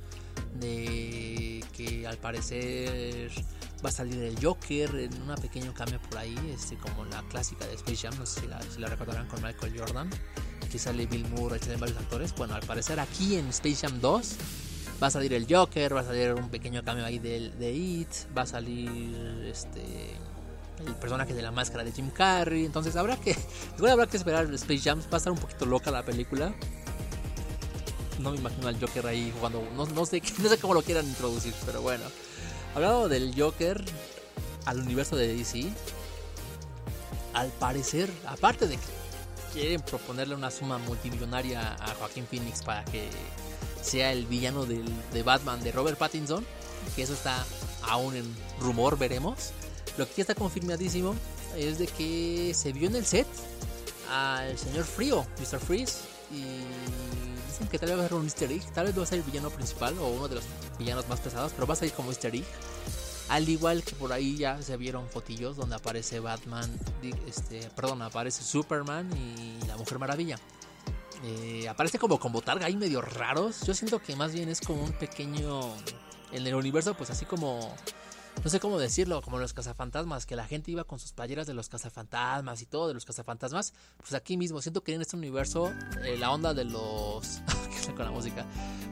De 0.54 1.64
que 1.76 2.06
al 2.06 2.18
parecer 2.18 3.32
va 3.84 3.88
a 3.88 3.92
salir 3.92 4.22
el 4.22 4.36
Joker 4.40 4.94
en 4.94 5.22
un 5.22 5.34
pequeño 5.34 5.74
cambio 5.74 6.00
por 6.08 6.18
ahí, 6.18 6.38
este, 6.54 6.76
como 6.76 7.04
la 7.06 7.24
clásica 7.24 7.66
de 7.66 7.74
Space 7.74 8.06
Jam, 8.06 8.16
no 8.16 8.26
sé 8.26 8.42
si 8.42 8.46
la, 8.46 8.86
recordarán 8.86 9.26
con 9.26 9.42
Michael 9.42 9.76
Jordan, 9.76 10.08
que 10.70 10.78
sale 10.78 11.06
Bill 11.06 11.26
Moore, 11.30 11.58
salen 11.58 11.80
varios 11.80 11.98
actores. 11.98 12.32
Bueno, 12.36 12.54
al 12.54 12.62
parecer 12.62 13.00
aquí 13.00 13.34
en 13.34 13.48
Space 13.48 13.88
Jam 13.88 14.00
2 14.00 14.36
va 15.02 15.08
a 15.08 15.10
salir 15.10 15.34
el 15.34 15.52
Joker, 15.52 15.96
va 15.96 16.02
a 16.02 16.04
salir 16.04 16.32
un 16.34 16.48
pequeño 16.48 16.84
cambio 16.84 17.06
ahí 17.06 17.18
de, 17.18 17.50
de 17.50 17.72
It, 17.72 18.08
va 18.38 18.42
a 18.42 18.46
salir 18.46 19.42
este 19.50 20.14
el 20.86 20.94
personaje 20.94 21.34
de 21.34 21.42
la 21.42 21.50
máscara 21.50 21.84
de 21.84 21.92
Jim 21.92 22.10
Carrey. 22.10 22.64
Entonces 22.64 22.96
habrá 22.96 23.16
que. 23.16 23.36
Igual 23.76 23.92
habrá 23.92 24.06
que 24.06 24.16
esperar 24.16 24.52
Space 24.54 24.80
Jam. 24.80 25.00
Va 25.02 25.14
a 25.14 25.16
estar 25.18 25.32
un 25.32 25.38
poquito 25.38 25.66
loca 25.66 25.90
la 25.90 26.04
película. 26.04 26.54
No 28.18 28.32
me 28.32 28.38
imagino 28.38 28.68
al 28.68 28.78
Joker 28.78 29.06
ahí 29.06 29.32
jugando. 29.36 29.62
No, 29.76 29.86
no, 29.86 30.06
sé, 30.06 30.22
no 30.38 30.48
sé 30.48 30.58
cómo 30.58 30.74
lo 30.74 30.82
quieran 30.82 31.06
introducir, 31.06 31.54
pero 31.64 31.82
bueno. 31.82 32.04
Hablando 32.74 33.08
del 33.08 33.34
Joker 33.36 33.82
al 34.66 34.80
universo 34.80 35.16
de 35.16 35.34
DC. 35.34 35.70
Al 37.32 37.48
parecer, 37.48 38.10
aparte 38.26 38.66
de 38.66 38.76
que 38.76 39.00
quieren 39.52 39.80
proponerle 39.80 40.34
una 40.34 40.50
suma 40.50 40.78
multimillonaria 40.78 41.74
a 41.74 41.94
Joaquín 41.94 42.26
Phoenix 42.26 42.62
para 42.62 42.84
que 42.84 43.08
sea 43.82 44.12
el 44.12 44.26
villano 44.26 44.66
del, 44.66 44.84
de 45.12 45.22
Batman 45.22 45.62
de 45.62 45.72
Robert 45.72 45.98
Pattinson, 45.98 46.44
que 46.96 47.02
eso 47.02 47.14
está 47.14 47.44
aún 47.82 48.16
en 48.16 48.24
rumor, 48.60 48.98
veremos. 48.98 49.52
Lo 50.00 50.08
que 50.08 50.14
ya 50.14 50.22
está 50.22 50.34
confirmadísimo 50.34 51.14
es 51.54 51.78
de 51.78 51.86
que 51.86 52.54
se 52.54 52.72
vio 52.72 52.88
en 52.88 52.96
el 52.96 53.04
set 53.04 53.26
al 54.10 54.56
señor 54.56 54.86
Frío, 54.86 55.26
Mr. 55.38 55.60
Freeze, 55.60 55.98
y 56.30 56.40
dicen 57.46 57.68
que 57.70 57.78
tal 57.78 57.90
vez 57.90 57.98
va 57.98 58.04
a 58.04 58.08
ser 58.08 58.16
un 58.16 58.24
Easter 58.24 58.50
Egg, 58.50 58.64
tal 58.72 58.86
vez 58.86 58.98
va 58.98 59.02
a 59.02 59.06
ser 59.06 59.18
el 59.18 59.24
villano 59.24 59.50
principal 59.50 59.98
o 59.98 60.08
uno 60.08 60.26
de 60.26 60.36
los 60.36 60.44
villanos 60.78 61.06
más 61.06 61.20
pesados, 61.20 61.52
pero 61.52 61.66
va 61.66 61.74
a 61.74 61.76
salir 61.76 61.92
como 61.92 62.08
Easter 62.08 62.34
Egg. 62.34 62.46
Al 63.28 63.46
igual 63.46 63.82
que 63.82 63.94
por 63.94 64.10
ahí 64.14 64.38
ya 64.38 64.62
se 64.62 64.74
vieron 64.78 65.06
fotillos 65.06 65.58
donde 65.58 65.76
aparece 65.76 66.18
Batman, 66.18 66.70
este, 67.26 67.68
perdón, 67.76 68.00
aparece 68.00 68.42
Superman 68.42 69.06
y 69.14 69.66
la 69.66 69.76
Mujer 69.76 69.98
Maravilla. 69.98 70.38
Eh, 71.24 71.68
aparece 71.68 71.98
como 71.98 72.18
con 72.18 72.32
botarga 72.32 72.64
ahí 72.64 72.74
medio 72.74 73.02
raros. 73.02 73.66
Yo 73.66 73.74
siento 73.74 73.98
que 73.98 74.16
más 74.16 74.32
bien 74.32 74.48
es 74.48 74.62
como 74.62 74.82
un 74.82 74.92
pequeño. 74.92 75.60
En 76.32 76.46
el 76.46 76.54
universo, 76.54 76.94
pues 76.94 77.10
así 77.10 77.26
como. 77.26 77.76
No 78.42 78.48
sé 78.48 78.58
cómo 78.58 78.78
decirlo, 78.78 79.20
como 79.20 79.38
los 79.38 79.52
cazafantasmas, 79.52 80.24
que 80.24 80.34
la 80.34 80.46
gente 80.46 80.70
iba 80.70 80.84
con 80.84 80.98
sus 80.98 81.12
playeras 81.12 81.46
de 81.46 81.52
los 81.52 81.68
cazafantasmas 81.68 82.62
y 82.62 82.66
todo 82.66 82.88
de 82.88 82.94
los 82.94 83.04
cazafantasmas. 83.04 83.74
Pues 83.98 84.14
aquí 84.14 84.38
mismo, 84.38 84.62
siento 84.62 84.82
que 84.82 84.94
en 84.94 85.02
este 85.02 85.16
universo 85.16 85.70
eh, 86.04 86.16
la 86.18 86.30
onda 86.30 86.54
de 86.54 86.64
los. 86.64 87.40
¿Qué 87.70 87.80
onda 87.80 87.94
con 87.94 88.04
la 88.06 88.10
música? 88.10 88.46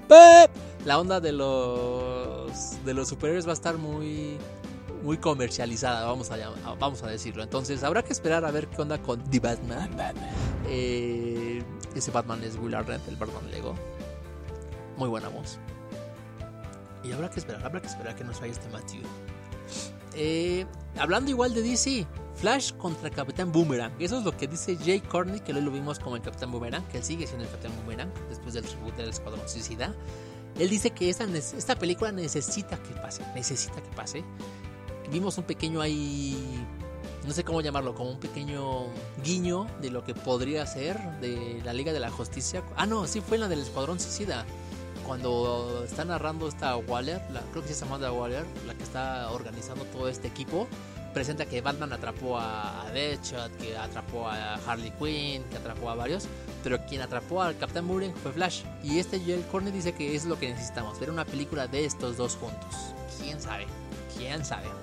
¡Pep! 0.07 0.51
La 0.85 0.99
onda 0.99 1.21
de 1.21 1.33
los. 1.33 2.85
de 2.85 2.95
los 2.95 3.09
superhéroes 3.09 3.47
va 3.47 3.53
a 3.53 3.55
estar 3.55 3.79
muy. 3.79 4.37
muy 5.03 5.17
comercializada, 5.17 6.05
vamos 6.05 6.31
a, 6.31 6.37
vamos 6.79 7.03
a 7.03 7.07
decirlo. 7.07 7.43
Entonces 7.43 7.83
habrá 7.85 8.03
que 8.03 8.13
esperar 8.13 8.45
a 8.45 8.51
ver 8.51 8.69
qué 8.69 8.83
onda 8.83 9.01
con 9.01 9.23
The 9.31 9.41
Batman. 9.41 9.91
Eh, 10.67 11.63
ese 11.95 12.11
Batman 12.11 12.45
es 12.45 12.57
Will 12.57 12.75
Arnett, 12.75 13.07
el 13.09 13.17
Batman 13.17 13.51
Lego. 13.51 13.75
Muy 14.99 15.09
buena 15.09 15.29
voz. 15.29 15.59
Y 17.09 17.13
habrá 17.13 17.31
que 17.31 17.41
esperar, 17.41 17.65
habrá 17.65 17.81
que 17.81 17.87
esperar 17.87 18.15
que 18.15 18.25
nos 18.25 18.41
vaya 18.41 18.53
este 18.53 18.69
Matthew. 18.69 19.03
Eh, 20.15 20.67
hablando 20.99 21.31
igual 21.31 21.55
de 21.55 21.63
DC, 21.63 22.07
Flash 22.35 22.73
contra 22.73 23.09
Capitán 23.11 23.51
Boomerang. 23.51 23.93
Eso 23.99 24.19
es 24.19 24.25
lo 24.25 24.37
que 24.37 24.47
dice 24.47 24.77
Jay 24.77 25.01
Corney, 25.01 25.41
que 25.41 25.53
hoy 25.53 25.61
lo 25.61 25.71
vimos 25.71 25.99
como 25.99 26.17
el 26.17 26.23
Capitán 26.23 26.53
Boomerang, 26.53 26.87
que 26.89 26.99
él 26.99 27.05
sigue 27.05 27.27
siendo 27.27 27.45
el 27.45 27.51
Capitán 27.51 27.73
Boomerang 27.77 28.13
después 28.29 28.55
del 28.55 28.65
reboot 28.65 28.97
del 28.97 29.09
Escuadrón 29.09 29.49
Suicida. 29.49 29.95
Él 30.59 30.69
dice 30.69 30.91
que 30.91 31.09
esta, 31.09 31.25
esta 31.25 31.77
película 31.77 32.13
necesita 32.13 32.77
que 32.83 32.91
pase, 32.95 33.25
necesita 33.35 33.81
que 33.81 33.91
pase. 33.91 34.25
Vimos 35.11 35.39
un 35.39 35.45
pequeño 35.45 35.81
ahí, 35.81 36.37
no 37.27 37.33
sé 37.33 37.43
cómo 37.43 37.61
llamarlo, 37.61 37.95
como 37.95 38.11
un 38.11 38.21
pequeño 38.21 38.87
guiño 39.25 39.67
de 39.81 39.91
lo 39.91 40.05
que 40.05 40.15
podría 40.15 40.67
ser 40.67 40.99
de 41.21 41.63
la 41.65 41.73
Liga 41.73 41.93
de 41.93 42.01
la 42.01 42.11
Justicia. 42.11 42.63
Ah, 42.77 42.87
no, 42.87 43.07
sí 43.07 43.21
fue 43.21 43.37
en 43.37 43.43
la 43.43 43.49
del 43.49 43.61
Escuadrón 43.61 43.99
Suicida. 43.99 44.45
Cuando 45.09 45.85
está 45.87 46.05
narrando 46.05 46.49
esta 46.49 46.77
Waller, 46.77 47.23
la, 47.33 47.41
creo 47.51 47.65
que 47.65 47.73
se 47.73 47.83
llama 47.87 48.13
Waller, 48.13 48.45
la 48.67 48.75
que 48.75 48.83
está 48.83 49.31
organizando 49.31 49.87
todo 49.87 50.07
este 50.07 50.29
equipo, 50.29 50.69
presenta 51.15 51.47
que 51.47 51.63
Batman 51.63 51.95
atrapó 51.95 52.37
a, 52.37 52.83
a 52.83 52.91
Deadshot, 52.91 53.57
que 53.57 53.75
atrapó 53.75 54.29
a 54.29 54.57
Harley 54.67 54.93
Quinn, 54.99 55.45
que 55.45 55.57
atrapó 55.57 55.89
a 55.89 55.95
varios, 55.95 56.29
pero 56.63 56.85
quien 56.85 57.01
atrapó 57.01 57.41
al 57.41 57.57
Capitán 57.57 57.89
Boomerang 57.89 58.15
fue 58.17 58.33
Flash. 58.33 58.65
Y 58.85 58.99
este 58.99 59.19
Joel 59.19 59.47
Corney 59.51 59.73
dice 59.73 59.95
que 59.95 60.15
es 60.15 60.27
lo 60.27 60.39
que 60.39 60.51
necesitamos, 60.51 61.01
ver 61.01 61.11
una 61.11 61.25
película 61.25 61.67
de 61.67 61.87
estos 61.87 62.19
dos 62.19 62.37
juntos. 62.37 62.75
¿Quién 63.19 63.41
sabe? 63.41 63.67
¿Quién 64.15 64.45
sabe? 64.45 64.67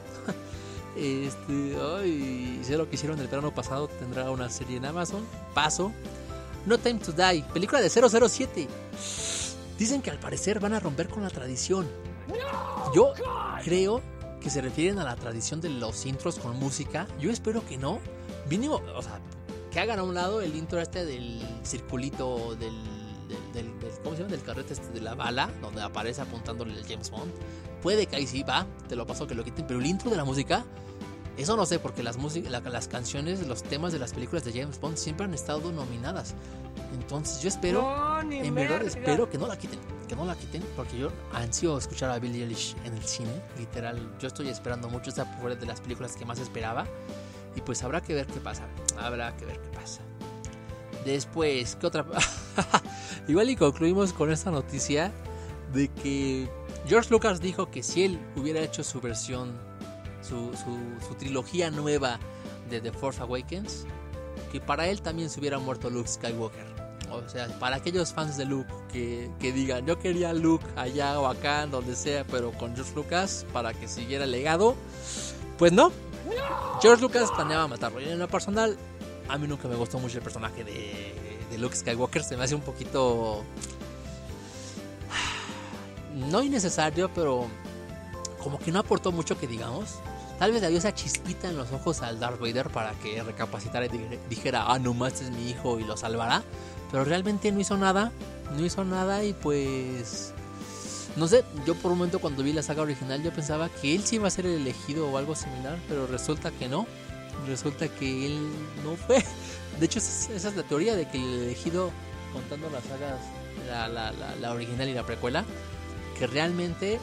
Este, 0.97 1.77
ay, 1.99 2.61
sé 2.63 2.77
lo 2.77 2.89
que 2.89 2.95
hicieron 2.95 3.19
el 3.19 3.27
verano 3.27 3.53
pasado, 3.53 3.89
tendrá 3.89 4.31
una 4.31 4.49
serie 4.49 4.77
en 4.77 4.85
Amazon. 4.85 5.23
Paso. 5.53 5.91
No 6.65 6.79
Time 6.79 6.99
to 6.99 7.11
Die, 7.11 7.43
película 7.53 7.79
de 7.79 7.89
007. 7.89 8.67
Dicen 9.77 10.01
que 10.01 10.09
al 10.11 10.19
parecer 10.19 10.59
van 10.59 10.73
a 10.73 10.79
romper 10.79 11.09
con 11.09 11.23
la 11.23 11.29
tradición. 11.29 11.87
Yo 12.95 13.13
creo 13.63 14.01
que 14.41 14.49
se 14.49 14.61
refieren 14.61 14.99
a 14.99 15.03
la 15.03 15.15
tradición 15.15 15.59
de 15.61 15.69
los 15.69 16.05
intros 16.05 16.39
con 16.39 16.57
música. 16.57 17.07
Yo 17.19 17.29
espero 17.31 17.65
que 17.65 17.77
no. 17.77 17.99
Mínimo, 18.49 18.81
o 18.95 19.01
sea, 19.01 19.19
que 19.71 19.79
hagan 19.79 19.99
a 19.99 20.03
un 20.03 20.13
lado 20.13 20.41
el 20.41 20.55
intro 20.55 20.79
este 20.79 21.03
del 21.05 21.41
circulito 21.63 22.55
del, 22.55 22.73
del, 23.27 23.53
del- 23.53 23.79
del- 23.79 23.91
¿cómo 24.03 24.15
se 24.15 24.21
llama? 24.21 24.31
Del 24.31 24.43
carrete 24.43 24.73
este 24.73 24.87
de 24.89 25.01
la 25.01 25.15
bala, 25.15 25.49
donde 25.61 25.81
aparece 25.81 26.21
apuntándole 26.21 26.73
el 26.77 26.85
James 26.85 27.09
Bond. 27.09 27.31
Puede 27.81 28.05
que 28.05 28.15
ahí 28.15 28.27
sí 28.27 28.43
va, 28.43 28.65
te 28.87 28.95
lo 28.95 29.05
paso 29.05 29.27
que 29.27 29.35
lo 29.35 29.43
quiten, 29.43 29.65
pero 29.67 29.79
el 29.79 29.85
intro 29.87 30.09
de 30.11 30.17
la 30.17 30.23
música, 30.25 30.63
eso 31.37 31.57
no 31.57 31.65
sé, 31.65 31.79
porque 31.79 32.03
las, 32.03 32.17
la- 32.49 32.59
las 32.61 32.87
canciones, 32.87 33.45
los 33.47 33.63
temas 33.63 33.91
de 33.91 33.99
las 33.99 34.13
películas 34.13 34.45
de 34.45 34.53
James 34.53 34.79
Bond 34.79 34.95
siempre 34.97 35.25
han 35.25 35.33
estado 35.33 35.71
nominadas. 35.71 36.35
Entonces 36.95 37.41
yo 37.41 37.49
espero, 37.49 38.21
en 38.21 38.55
verdad 38.55 38.81
espero 38.83 39.29
que 39.29 39.37
no 39.37 39.47
la 39.47 39.57
quiten, 39.57 39.79
que 40.07 40.15
no 40.15 40.25
la 40.25 40.35
quiten, 40.35 40.63
porque 40.77 40.97
yo 40.97 41.11
ansio 41.33 41.77
escuchar 41.77 42.09
a 42.09 42.19
Billie 42.19 42.43
Eilish 42.43 42.75
en 42.85 42.93
el 42.93 43.03
cine, 43.03 43.41
literal, 43.57 44.17
yo 44.17 44.27
estoy 44.27 44.47
esperando 44.47 44.89
mucho, 44.89 45.09
esta 45.09 45.25
fue 45.25 45.55
de 45.55 45.65
las 45.65 45.81
películas 45.81 46.15
que 46.15 46.25
más 46.25 46.39
esperaba, 46.39 46.85
y 47.53 47.61
pues 47.61 47.83
habrá 47.83 48.01
que 48.01 48.13
ver 48.13 48.27
qué 48.27 48.39
pasa, 48.39 48.63
habrá 48.97 49.35
que 49.35 49.45
ver 49.45 49.59
qué 49.59 49.69
pasa. 49.69 50.01
Después, 51.03 51.75
¿qué 51.75 51.85
otra? 51.85 52.05
Igual 53.27 53.49
y 53.49 53.55
concluimos 53.57 54.13
con 54.13 54.31
esta 54.31 54.49
noticia 54.49 55.11
de 55.73 55.89
que 55.89 56.49
George 56.87 57.09
Lucas 57.11 57.41
dijo 57.41 57.69
que 57.69 57.83
si 57.83 58.05
él 58.05 58.19
hubiera 58.37 58.61
hecho 58.61 58.83
su 58.83 59.01
versión, 59.01 59.53
su, 60.21 60.53
su, 60.53 61.05
su 61.05 61.15
trilogía 61.15 61.69
nueva 61.71 62.19
de 62.69 62.79
The 62.79 62.91
Force 62.93 63.21
Awakens, 63.21 63.85
que 64.51 64.61
para 64.61 64.87
él 64.87 65.01
también 65.01 65.29
se 65.29 65.41
hubiera 65.41 65.59
muerto 65.59 65.89
Luke 65.89 66.07
Skywalker. 66.07 66.84
O 67.11 67.27
sea, 67.29 67.47
para 67.59 67.77
aquellos 67.77 68.13
fans 68.13 68.37
de 68.37 68.45
Luke 68.45 68.71
que, 68.91 69.29
que 69.39 69.51
digan, 69.51 69.85
yo 69.85 69.99
quería 69.99 70.33
Luke 70.33 70.65
allá 70.75 71.19
o 71.19 71.27
acá, 71.27 71.65
donde 71.67 71.95
sea, 71.95 72.23
pero 72.25 72.51
con 72.51 72.75
George 72.75 72.93
Lucas 72.95 73.45
para 73.53 73.73
que 73.73 73.87
siguiera 73.87 74.25
el 74.25 74.31
legado, 74.31 74.75
pues 75.57 75.71
no. 75.71 75.91
George 76.81 77.01
Lucas 77.01 77.31
planeaba 77.31 77.67
matarlo. 77.67 78.01
Y 78.01 78.05
en 78.05 78.19
lo 78.19 78.27
personal, 78.27 78.77
a 79.27 79.37
mí 79.37 79.47
nunca 79.47 79.67
me 79.67 79.75
gustó 79.75 79.99
mucho 79.99 80.17
el 80.17 80.23
personaje 80.23 80.63
de, 80.63 81.15
de 81.49 81.57
Luke 81.57 81.75
Skywalker. 81.75 82.23
Se 82.23 82.37
me 82.37 82.43
hace 82.43 82.55
un 82.55 82.61
poquito... 82.61 83.43
No 86.15 86.41
innecesario, 86.41 87.11
pero 87.13 87.45
como 88.41 88.57
que 88.57 88.71
no 88.71 88.79
aportó 88.79 89.11
mucho 89.11 89.37
que 89.37 89.47
digamos. 89.47 89.95
Tal 90.39 90.51
vez 90.51 90.61
le 90.61 90.69
dio 90.69 90.77
esa 90.79 90.93
chispita 90.93 91.49
en 91.49 91.55
los 91.57 91.71
ojos 91.71 92.01
al 92.01 92.19
Darth 92.19 92.39
Vader 92.39 92.69
para 92.69 92.91
que 92.95 93.23
recapacitara 93.23 93.85
y 93.85 93.89
di- 93.89 93.99
dijera, 94.29 94.65
ah, 94.67 94.79
no 94.79 94.93
más 94.93 95.13
este 95.13 95.25
es 95.25 95.31
mi 95.31 95.49
hijo 95.49 95.79
y 95.79 95.83
lo 95.85 95.95
salvará. 95.95 96.43
Pero 96.91 97.05
realmente 97.05 97.51
no 97.51 97.59
hizo 97.61 97.77
nada, 97.77 98.11
no 98.57 98.65
hizo 98.65 98.83
nada 98.83 99.23
y 99.23 99.33
pues... 99.33 100.33
No 101.15 101.29
sé, 101.29 101.45
yo 101.65 101.75
por 101.75 101.93
un 101.93 101.99
momento 101.99 102.19
cuando 102.19 102.43
vi 102.43 102.51
la 102.51 102.61
saga 102.61 102.81
original 102.81 103.23
yo 103.23 103.31
pensaba 103.31 103.69
que 103.69 103.95
él 103.95 104.03
sí 104.03 104.17
iba 104.17 104.27
a 104.27 104.31
ser 104.31 104.45
el 104.45 104.55
elegido 104.61 105.09
o 105.09 105.17
algo 105.17 105.33
similar, 105.35 105.77
pero 105.87 106.05
resulta 106.07 106.51
que 106.51 106.67
no. 106.67 106.85
Resulta 107.47 107.87
que 107.87 108.25
él 108.25 108.49
no 108.83 108.95
fue. 108.97 109.23
De 109.79 109.85
hecho, 109.85 109.99
esa 109.99 110.33
es 110.35 110.55
la 110.55 110.63
teoría 110.63 110.95
de 110.95 111.07
que 111.07 111.17
el 111.17 111.43
elegido, 111.43 111.91
contando 112.33 112.69
las 112.69 112.83
sagas, 112.83 113.19
la, 113.69 113.87
la, 113.87 114.11
la, 114.11 114.35
la 114.35 114.51
original 114.51 114.89
y 114.89 114.93
la 114.93 115.05
precuela, 115.05 115.45
que 116.19 116.27
realmente 116.27 116.99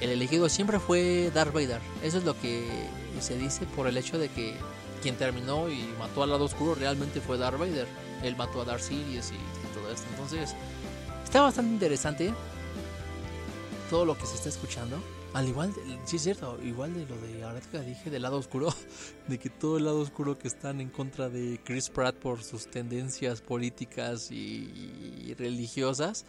el 0.00 0.10
elegido 0.10 0.48
siempre 0.48 0.78
fue 0.78 1.30
Darth 1.34 1.52
Vader. 1.52 1.80
Eso 2.02 2.18
es 2.18 2.24
lo 2.24 2.38
que 2.40 2.68
se 3.20 3.38
dice 3.38 3.64
por 3.74 3.86
el 3.86 3.96
hecho 3.96 4.18
de 4.18 4.28
que 4.28 4.54
quien 5.02 5.16
terminó 5.16 5.68
y 5.68 5.86
mató 5.98 6.22
al 6.22 6.30
lado 6.30 6.44
oscuro 6.44 6.74
realmente 6.74 7.20
fue 7.20 7.38
Darth 7.38 7.58
Vader. 7.58 7.86
Él 8.22 8.36
mató 8.36 8.60
a 8.60 8.64
Darth 8.64 8.82
Sidious 8.82 9.30
y, 9.30 9.74
todo 9.74 9.90
esto. 9.90 10.06
Entonces, 10.10 10.54
está 11.24 11.42
bastante 11.42 11.72
interesante 11.72 12.32
todo 13.90 14.04
lo 14.04 14.16
que 14.18 14.26
se 14.26 14.34
está 14.34 14.48
escuchando. 14.48 14.98
Al 15.32 15.48
igual, 15.48 15.72
de- 15.74 15.98
sí 16.06 16.18
cierto, 16.18 16.58
igual 16.62 16.94
de 16.94 17.04
lo 17.06 17.16
de 17.20 17.44
ahora 17.44 17.60
que 17.60 17.78
dije 17.80 18.08
del 18.10 18.22
lado 18.22 18.38
oscuro, 18.38 18.72
de 19.28 19.38
que 19.38 19.50
todo 19.50 19.76
el 19.76 19.84
lado 19.84 20.00
oscuro 20.00 20.38
que 20.38 20.48
están 20.48 20.80
en 20.80 20.88
contra 20.88 21.28
de 21.28 21.60
Chris 21.62 21.90
Pratt 21.90 22.16
por 22.16 22.42
sus 22.42 22.66
tendencias 22.66 23.42
políticas 23.42 24.30
y 24.30 25.34
religiosas, 25.38 26.24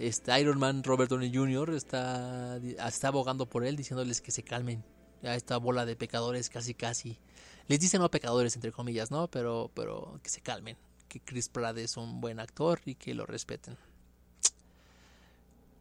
este 0.00 0.40
Iron 0.40 0.58
Man 0.58 0.82
Robert 0.82 1.10
Downey 1.10 1.34
Jr. 1.34 1.74
está, 1.74 2.56
está 2.56 3.08
abogando 3.08 3.46
por 3.46 3.64
él, 3.64 3.76
diciéndoles 3.76 4.20
que 4.20 4.30
se 4.30 4.42
calmen 4.42 4.82
a 5.22 5.34
esta 5.34 5.58
bola 5.58 5.84
de 5.84 5.94
pecadores 5.94 6.48
casi 6.48 6.74
casi. 6.74 7.18
Les 7.68 7.78
dicen 7.78 8.00
no 8.00 8.10
pecadores 8.10 8.54
entre 8.56 8.72
comillas, 8.72 9.10
¿no? 9.10 9.28
Pero, 9.28 9.70
pero 9.74 10.18
que 10.22 10.30
se 10.30 10.40
calmen, 10.40 10.76
que 11.08 11.20
Chris 11.20 11.48
Pratt 11.50 11.76
es 11.76 11.96
un 11.98 12.20
buen 12.20 12.40
actor 12.40 12.80
y 12.86 12.94
que 12.94 13.14
lo 13.14 13.26
respeten. 13.26 13.76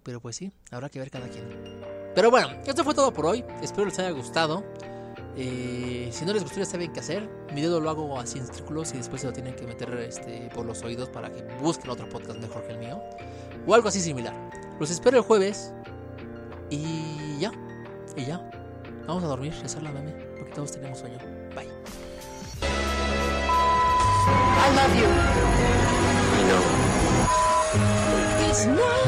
Pero 0.03 0.19
pues 0.19 0.35
sí, 0.35 0.51
habrá 0.69 0.89
que 0.89 0.99
ver 0.99 1.09
cada 1.09 1.29
quien. 1.29 1.47
Pero 2.13 2.29
bueno, 2.29 2.49
esto 2.65 2.83
fue 2.83 2.93
todo 2.93 3.13
por 3.13 3.25
hoy. 3.25 3.45
Espero 3.61 3.85
les 3.85 3.97
haya 3.99 4.11
gustado. 4.11 4.65
Eh, 5.35 6.09
si 6.11 6.25
no 6.25 6.33
les 6.33 6.43
gustó, 6.43 6.59
ya 6.59 6.65
saben 6.65 6.91
qué 6.91 6.99
hacer. 6.99 7.29
Mi 7.53 7.61
dedo 7.61 7.79
lo 7.79 7.89
hago 7.89 8.19
así 8.19 8.39
en 8.39 8.47
círculos 8.47 8.93
y 8.93 8.97
después 8.97 9.21
se 9.21 9.27
lo 9.27 9.33
tienen 9.33 9.55
que 9.55 9.65
meter 9.65 9.93
este, 9.99 10.49
por 10.53 10.65
los 10.65 10.83
oídos 10.83 11.09
para 11.09 11.31
que 11.31 11.41
busquen 11.61 11.89
otro 11.89 12.09
podcast 12.09 12.39
mejor 12.39 12.65
que 12.65 12.73
el 12.73 12.79
mío. 12.79 13.01
O 13.65 13.73
algo 13.73 13.87
así 13.89 14.01
similar. 14.01 14.33
Los 14.79 14.91
espero 14.91 15.17
el 15.17 15.23
jueves. 15.23 15.73
Y 16.69 17.37
ya. 17.39 17.51
Y 18.15 18.25
ya. 18.25 18.49
Vamos 19.07 19.23
a 19.23 19.27
dormir, 19.27 19.53
rezar 19.61 19.83
la 19.83 19.91
meme. 19.91 20.11
Porque 20.37 20.53
todos 20.53 20.71
tenemos 20.71 20.99
sueño. 20.99 21.17
Bye. 21.55 21.67
I 24.61 24.71
love 24.75 24.95
you. 24.95 25.07
I 26.35 26.43
know. 26.47 26.63
It's 28.49 28.65
not 28.65 28.99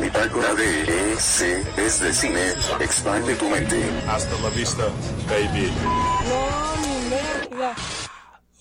Bitácora 0.00 0.54
de 0.54 1.12
EC 1.12 1.64
es 1.76 2.00
de 2.00 2.12
cine. 2.12 2.54
Expande 2.80 3.34
tu 3.34 3.48
mente. 3.48 3.82
Hasta 4.08 4.34
la 4.40 4.48
vista, 4.50 4.84
baby. 5.28 5.70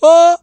¡Oh! 0.01 0.38